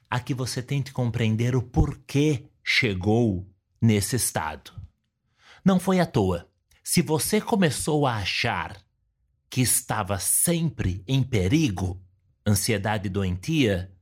a 0.09 0.21
que 0.21 0.35
você 0.35 0.63
tente 0.63 0.93
compreender 0.93 1.55
o 1.57 1.63
porquê 1.63 2.51
chegou 2.63 3.49
nesse 3.81 4.17
estado. 4.17 4.73
Não 5.65 5.79
foi 5.79 6.01
à 6.01 6.07
toa. 6.07 6.49
Se 6.83 7.03
você 7.03 7.41
começou 7.41 8.07
a 8.07 8.17
achar 8.17 8.77
que 9.49 9.61
estava 9.61 10.19
sempre 10.19 11.03
em 11.07 11.23
perigo, 11.23 12.01
ansiedade 12.47 13.09
doentia, 13.09 13.93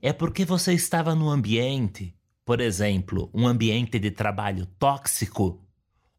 é 0.00 0.12
porque 0.12 0.44
você 0.44 0.72
estava 0.72 1.14
no 1.14 1.30
ambiente 1.30 2.14
por 2.50 2.60
exemplo, 2.60 3.30
um 3.32 3.46
ambiente 3.46 3.96
de 3.96 4.10
trabalho 4.10 4.66
tóxico, 4.76 5.64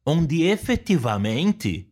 onde 0.06 0.44
efetivamente 0.44 1.91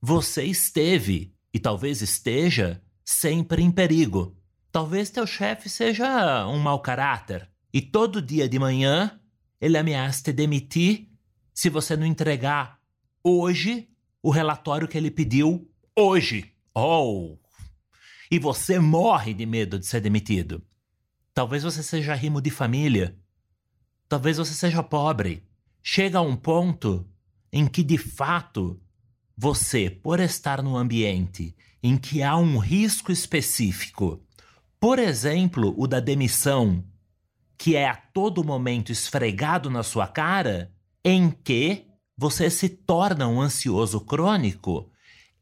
você 0.00 0.44
esteve 0.44 1.34
e 1.52 1.58
talvez 1.58 2.00
esteja 2.00 2.82
sempre 3.04 3.62
em 3.62 3.70
perigo. 3.70 4.36
Talvez 4.72 5.10
teu 5.10 5.26
chefe 5.26 5.68
seja 5.68 6.46
um 6.46 6.58
mau 6.58 6.80
caráter 6.80 7.48
e 7.72 7.80
todo 7.80 8.22
dia 8.22 8.48
de 8.48 8.58
manhã 8.58 9.20
ele 9.60 9.78
ameaça 9.78 10.22
te 10.22 10.32
demitir 10.32 11.08
se 11.52 11.68
você 11.68 11.96
não 11.96 12.06
entregar 12.06 12.80
hoje 13.22 13.88
o 14.22 14.30
relatório 14.30 14.88
que 14.88 14.98
ele 14.98 15.10
pediu 15.10 15.70
hoje. 15.96 16.52
Oh! 16.74 17.38
E 18.30 18.38
você 18.38 18.78
morre 18.78 19.32
de 19.34 19.46
medo 19.46 19.78
de 19.78 19.86
ser 19.86 20.00
demitido. 20.00 20.62
Talvez 21.32 21.62
você 21.62 21.82
seja 21.82 22.14
rimo 22.14 22.40
de 22.40 22.50
família 22.50 23.16
Talvez 24.08 24.36
você 24.36 24.54
seja 24.54 24.82
pobre. 24.82 25.42
Chega 25.82 26.18
a 26.18 26.22
um 26.22 26.36
ponto 26.36 27.04
em 27.52 27.66
que, 27.66 27.82
de 27.82 27.98
fato, 27.98 28.80
você, 29.36 29.90
por 29.90 30.20
estar 30.20 30.62
no 30.62 30.76
ambiente 30.76 31.52
em 31.84 31.98
que 31.98 32.22
há 32.22 32.34
um 32.34 32.56
risco 32.56 33.12
específico, 33.12 34.24
por 34.80 34.98
exemplo, 34.98 35.74
o 35.76 35.86
da 35.86 36.00
demissão, 36.00 36.82
que 37.58 37.76
é 37.76 37.86
a 37.86 37.94
todo 37.94 38.42
momento 38.42 38.90
esfregado 38.90 39.68
na 39.68 39.82
sua 39.82 40.06
cara, 40.06 40.72
em 41.04 41.30
que 41.30 41.86
você 42.16 42.48
se 42.48 42.70
torna 42.70 43.28
um 43.28 43.38
ansioso 43.38 44.00
crônico 44.00 44.90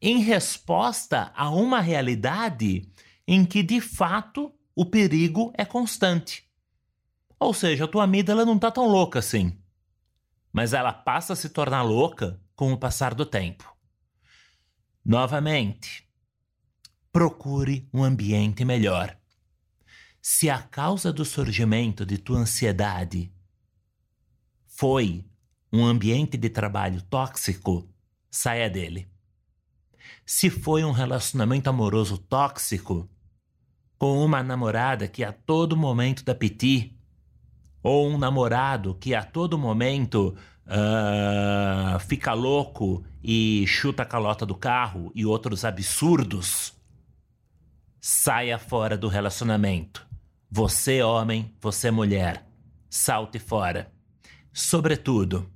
em 0.01 0.17
resposta 0.17 1.31
a 1.33 1.49
uma 1.49 1.79
realidade 1.79 2.91
em 3.25 3.45
que, 3.45 3.63
de 3.63 3.79
fato, 3.79 4.53
o 4.75 4.85
perigo 4.85 5.53
é 5.57 5.63
constante. 5.63 6.43
Ou 7.39 7.53
seja, 7.53 7.85
a 7.85 7.87
tua 7.87 8.03
amígdala 8.03 8.43
não 8.43 8.57
está 8.57 8.69
tão 8.69 8.89
louca 8.89 9.19
assim. 9.19 9.57
Mas 10.51 10.73
ela 10.73 10.91
passa 10.91 11.31
a 11.31 11.37
se 11.37 11.47
tornar 11.47 11.83
louca 11.83 12.37
com 12.53 12.73
o 12.73 12.77
passar 12.77 13.13
do 13.15 13.25
tempo. 13.25 13.73
Novamente, 15.05 16.02
procure 17.13 17.87
um 17.93 18.03
ambiente 18.03 18.65
melhor. 18.65 19.15
Se 20.19 20.49
a 20.49 20.57
causa 20.57 21.13
do 21.13 21.23
surgimento 21.23 22.03
de 22.07 22.17
tua 22.17 22.39
ansiedade 22.39 23.31
foi 24.65 25.23
um 25.71 25.85
ambiente 25.85 26.35
de 26.37 26.49
trabalho 26.49 27.03
tóxico, 27.03 27.87
saia 28.31 28.67
dele. 28.67 29.07
Se 30.25 30.49
foi 30.49 30.83
um 30.83 30.91
relacionamento 30.91 31.69
amoroso 31.69 32.17
tóxico, 32.17 33.07
com 33.99 34.25
uma 34.25 34.41
namorada 34.41 35.07
que 35.07 35.23
a 35.23 35.31
todo 35.31 35.77
momento 35.77 36.25
dá 36.25 36.33
piti, 36.33 36.97
ou 37.83 38.09
um 38.09 38.17
namorado 38.17 38.95
que 38.95 39.13
a 39.13 39.23
todo 39.23 39.57
momento 39.57 40.35
uh, 40.65 41.99
fica 41.99 42.33
louco 42.33 43.05
e 43.23 43.65
chuta 43.67 44.01
a 44.01 44.05
calota 44.05 44.47
do 44.47 44.55
carro 44.55 45.11
e 45.13 45.25
outros 45.25 45.63
absurdos, 45.63 46.73
saia 48.05 48.59
fora 48.59 48.97
do 48.97 49.07
relacionamento. 49.07 50.05
Você, 50.51 51.01
homem, 51.01 51.55
você, 51.61 51.89
mulher, 51.89 52.45
salte 52.89 53.39
fora. 53.39 53.93
Sobretudo, 54.51 55.49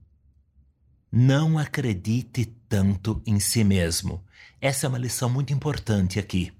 não 1.12 1.60
acredite 1.60 2.46
tanto 2.70 3.22
em 3.26 3.38
si 3.38 3.66
mesmo. 3.66 4.24
Essa 4.62 4.86
é 4.86 4.88
uma 4.88 4.98
lição 4.98 5.30
muito 5.30 5.52
importante 5.52 6.20
aqui. 6.20 6.54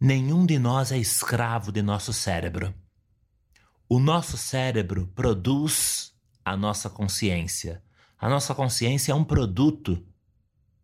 Nenhum 0.00 0.46
de 0.46 0.58
nós 0.58 0.90
é 0.90 0.96
escravo 0.96 1.70
de 1.70 1.82
nosso 1.82 2.10
cérebro. 2.10 2.74
O 3.86 3.98
nosso 3.98 4.38
cérebro 4.38 5.06
produz 5.14 6.14
a 6.42 6.56
nossa 6.56 6.88
consciência. 6.88 7.82
A 8.18 8.26
nossa 8.26 8.54
consciência 8.54 9.12
é 9.12 9.14
um 9.14 9.22
produto 9.22 10.02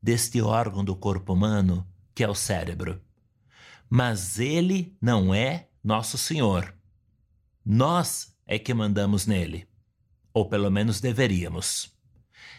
deste 0.03 0.43
órgão 0.43 0.85
do 0.85 0.95
corpo 0.95 1.33
humano 1.33 1.89
que 2.15 2.23
é 2.23 2.29
o 2.29 2.35
cérebro. 2.35 3.06
Mas 3.89 4.39
ele 4.39 4.97
não 5.01 5.35
é 5.35 5.69
nosso 5.83 6.19
senhor. 6.19 6.75
Nós 7.65 8.37
é 8.47 8.59
que 8.59 8.75
mandamos 8.75 9.27
nele. 9.27 9.69
Ou 10.33 10.49
pelo 10.49 10.71
menos 10.71 11.01
deveríamos. 11.01 11.95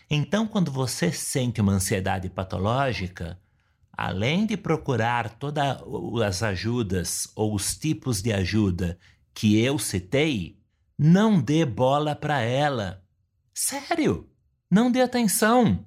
Então, 0.10 0.48
quando 0.48 0.72
você 0.72 1.12
sente 1.12 1.60
uma 1.60 1.74
ansiedade 1.74 2.30
patológica, 2.30 3.40
além 3.92 4.46
de 4.46 4.56
procurar 4.56 5.38
todas 5.38 5.82
as 6.26 6.44
ajudas 6.44 7.28
ou 7.36 7.54
os 7.54 7.76
tipos 7.76 8.22
de 8.22 8.32
ajuda 8.32 8.98
que 9.34 9.60
eu 9.60 9.78
citei, 9.78 10.58
não 10.98 11.42
dê 11.42 11.66
bola 11.66 12.16
para 12.16 12.42
ela. 12.42 13.04
Sério, 13.54 14.30
não 14.72 14.90
dê 14.90 15.02
atenção. 15.02 15.86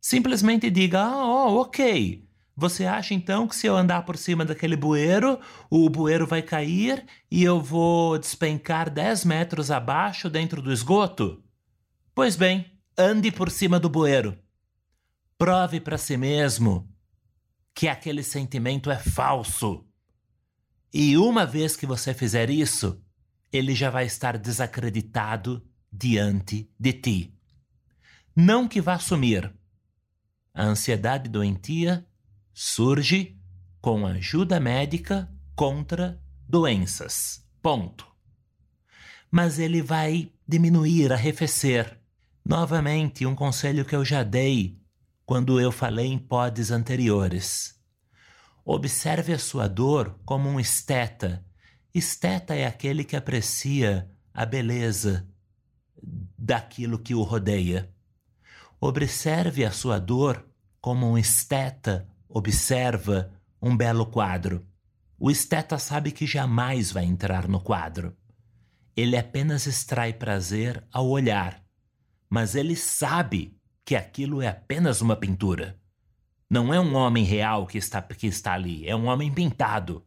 Simplesmente 0.00 0.70
diga: 0.70 1.00
ah, 1.00 1.26
oh, 1.26 1.60
ok. 1.62 2.27
Você 2.60 2.86
acha 2.86 3.14
então 3.14 3.46
que 3.46 3.54
se 3.54 3.68
eu 3.68 3.76
andar 3.76 4.02
por 4.02 4.16
cima 4.16 4.44
daquele 4.44 4.74
bueiro, 4.74 5.38
o 5.70 5.88
bueiro 5.88 6.26
vai 6.26 6.42
cair 6.42 7.06
e 7.30 7.44
eu 7.44 7.60
vou 7.60 8.18
despencar 8.18 8.90
10 8.90 9.24
metros 9.26 9.70
abaixo 9.70 10.28
dentro 10.28 10.60
do 10.60 10.72
esgoto? 10.72 11.40
Pois 12.12 12.34
bem, 12.34 12.66
ande 12.98 13.30
por 13.30 13.48
cima 13.48 13.78
do 13.78 13.88
bueiro. 13.88 14.36
Prove 15.38 15.80
para 15.80 15.96
si 15.96 16.16
mesmo 16.16 16.92
que 17.72 17.86
aquele 17.86 18.24
sentimento 18.24 18.90
é 18.90 18.98
falso. 18.98 19.86
E 20.92 21.16
uma 21.16 21.46
vez 21.46 21.76
que 21.76 21.86
você 21.86 22.12
fizer 22.12 22.50
isso, 22.50 23.00
ele 23.52 23.72
já 23.72 23.88
vai 23.88 24.04
estar 24.04 24.36
desacreditado 24.36 25.64
diante 25.92 26.68
de 26.76 26.92
ti. 26.92 27.34
Não 28.34 28.66
que 28.66 28.80
vá 28.80 28.98
sumir. 28.98 29.48
A 30.52 30.64
ansiedade 30.64 31.28
doentia 31.28 32.04
surge 32.60 33.40
com 33.80 34.04
ajuda 34.04 34.58
médica 34.58 35.32
contra 35.54 36.20
doenças. 36.48 37.48
Ponto. 37.62 38.04
Mas 39.30 39.60
ele 39.60 39.80
vai 39.80 40.32
diminuir, 40.46 41.12
arrefecer. 41.12 42.00
Novamente, 42.44 43.24
um 43.24 43.36
conselho 43.36 43.84
que 43.84 43.94
eu 43.94 44.04
já 44.04 44.24
dei 44.24 44.76
quando 45.24 45.60
eu 45.60 45.70
falei 45.70 46.06
em 46.08 46.18
pods 46.18 46.72
anteriores. 46.72 47.80
Observe 48.64 49.32
a 49.34 49.38
sua 49.38 49.68
dor 49.68 50.18
como 50.24 50.48
um 50.48 50.58
esteta. 50.58 51.46
Esteta 51.94 52.56
é 52.56 52.66
aquele 52.66 53.04
que 53.04 53.14
aprecia 53.14 54.10
a 54.34 54.44
beleza 54.44 55.28
daquilo 56.36 56.98
que 56.98 57.14
o 57.14 57.22
rodeia. 57.22 57.88
Observe 58.80 59.64
a 59.64 59.70
sua 59.70 60.00
dor 60.00 60.44
como 60.80 61.08
um 61.08 61.16
esteta 61.16 62.08
observa 62.28 63.32
um 63.60 63.76
belo 63.76 64.06
quadro. 64.06 64.66
O 65.18 65.30
esteta 65.30 65.78
sabe 65.78 66.12
que 66.12 66.26
jamais 66.26 66.92
vai 66.92 67.04
entrar 67.04 67.48
no 67.48 67.60
quadro. 67.60 68.16
Ele 68.96 69.16
apenas 69.16 69.66
extrai 69.66 70.12
prazer 70.12 70.84
ao 70.92 71.08
olhar, 71.08 71.62
mas 72.28 72.54
ele 72.54 72.76
sabe 72.76 73.56
que 73.84 73.96
aquilo 73.96 74.42
é 74.42 74.48
apenas 74.48 75.00
uma 75.00 75.16
pintura. 75.16 75.78
Não 76.50 76.72
é 76.72 76.80
um 76.80 76.94
homem 76.94 77.24
real 77.24 77.66
que 77.66 77.78
está, 77.78 78.00
que 78.02 78.26
está 78.26 78.54
ali, 78.54 78.86
é 78.86 78.94
um 78.94 79.06
homem 79.06 79.32
pintado. 79.32 80.04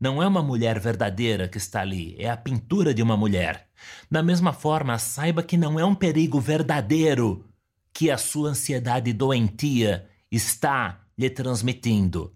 Não 0.00 0.22
é 0.22 0.26
uma 0.26 0.42
mulher 0.42 0.80
verdadeira 0.80 1.46
que 1.46 1.58
está 1.58 1.80
ali, 1.80 2.16
é 2.18 2.30
a 2.30 2.36
pintura 2.36 2.94
de 2.94 3.02
uma 3.02 3.16
mulher. 3.16 3.68
Da 4.10 4.22
mesma 4.22 4.52
forma, 4.52 4.98
saiba 4.98 5.42
que 5.42 5.56
não 5.56 5.78
é 5.78 5.84
um 5.84 5.94
perigo 5.94 6.40
verdadeiro 6.40 7.44
que 7.92 8.10
a 8.10 8.16
sua 8.16 8.50
ansiedade 8.50 9.12
doentia 9.12 10.08
está 10.30 10.99
lhe 11.20 11.28
transmitindo. 11.28 12.34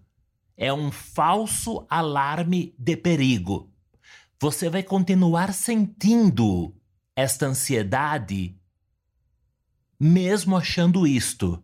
É 0.55 0.71
um 0.71 0.91
falso 0.91 1.85
alarme 1.89 2.75
de 2.77 2.95
perigo. 2.95 3.73
Você 4.39 4.69
vai 4.69 4.83
continuar 4.83 5.51
sentindo 5.53 6.75
esta 7.15 7.47
ansiedade 7.47 8.55
mesmo 9.99 10.55
achando 10.55 11.07
isto, 11.07 11.63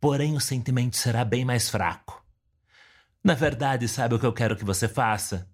porém 0.00 0.34
o 0.34 0.40
sentimento 0.40 0.96
será 0.96 1.24
bem 1.24 1.44
mais 1.44 1.68
fraco. 1.68 2.24
Na 3.22 3.34
verdade, 3.34 3.86
sabe 3.86 4.14
o 4.14 4.18
que 4.18 4.26
eu 4.26 4.32
quero 4.32 4.56
que 4.56 4.64
você 4.64 4.88
faça? 4.88 5.48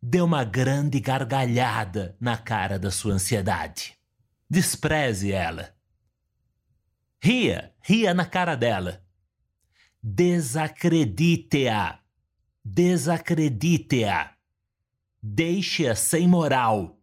Dê 0.00 0.20
uma 0.20 0.44
grande 0.44 1.00
gargalhada 1.00 2.16
na 2.20 2.36
cara 2.36 2.78
da 2.78 2.90
sua 2.90 3.14
ansiedade. 3.14 3.94
Despreze 4.48 5.32
ela. 5.32 5.74
Ria, 7.20 7.74
ria 7.82 8.14
na 8.14 8.24
cara 8.24 8.54
dela. 8.54 9.05
Desacredite-a. 10.08 11.98
Desacredite-a. 12.64 14.30
Deixe-a 15.20 15.96
sem 15.96 16.28
moral. 16.28 17.00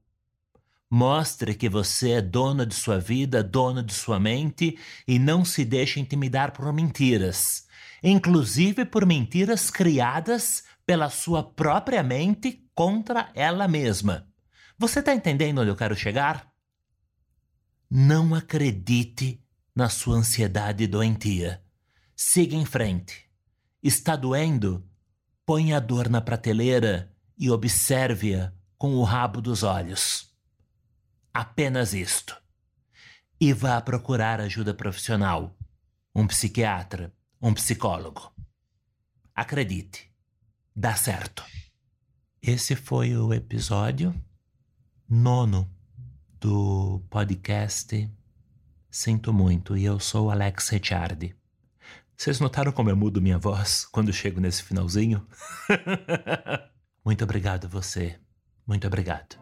Mostre 0.90 1.54
que 1.54 1.68
você 1.68 2.12
é 2.12 2.22
dona 2.22 2.66
de 2.66 2.74
sua 2.74 3.02
vida, 3.02 3.44
dona 3.44 3.84
de 3.84 3.94
sua 3.94 4.22
mente 4.22 4.80
e 5.06 5.20
não 5.20 5.44
se 5.44 5.66
deixe 5.66 6.00
intimidar 6.00 6.54
por 6.54 6.72
mentiras, 6.72 7.68
inclusive 8.02 8.86
por 8.86 9.06
mentiras 9.06 9.70
criadas 9.70 10.64
pela 10.86 11.10
sua 11.10 11.44
própria 11.44 12.02
mente 12.02 12.66
contra 12.74 13.30
ela 13.36 13.68
mesma. 13.68 14.30
Você 14.78 15.00
está 15.00 15.14
entendendo 15.14 15.60
onde 15.60 15.70
eu 15.70 15.76
quero 15.76 15.94
chegar? 15.94 16.54
Não 17.92 18.34
acredite 18.34 19.44
na 19.76 19.90
sua 19.90 20.16
ansiedade 20.16 20.88
doentia. 20.88 21.63
Siga 22.26 22.56
em 22.56 22.66
frente. 22.66 23.30
Está 23.84 24.16
doendo? 24.16 24.90
Põe 25.46 25.74
a 25.74 25.80
dor 25.80 26.10
na 26.10 26.22
prateleira 26.22 27.14
e 27.38 27.52
observe-a 27.52 28.52
com 28.78 28.96
o 28.96 29.04
rabo 29.04 29.42
dos 29.42 29.62
olhos. 29.62 30.34
Apenas 31.34 31.94
isto. 31.94 32.42
E 33.40 33.52
vá 33.52 33.80
procurar 33.82 34.40
ajuda 34.40 34.74
profissional, 34.74 35.56
um 36.16 36.26
psiquiatra, 36.26 37.14
um 37.42 37.54
psicólogo. 37.54 38.34
Acredite, 39.36 40.10
dá 40.74 40.96
certo. 40.96 41.44
Esse 42.42 42.74
foi 42.74 43.16
o 43.18 43.34
episódio 43.34 44.16
nono 45.08 45.70
do 46.40 47.04
podcast 47.10 48.10
Sinto 48.90 49.34
Muito 49.34 49.78
e 49.78 49.84
eu 49.84 50.00
sou 50.00 50.32
Alex 50.32 50.70
Ricciardi. 50.70 51.43
Vocês 52.16 52.40
notaram 52.40 52.72
como 52.72 52.90
eu 52.90 52.96
mudo 52.96 53.22
minha 53.22 53.38
voz 53.38 53.86
quando 53.92 54.14
chego 54.14 54.40
nesse 54.40 54.64
finalzinho? 54.64 55.26
Muito 57.06 57.24
obrigado 57.24 57.68
você. 57.68 58.18
Muito 58.66 58.88
obrigado. 58.88 59.38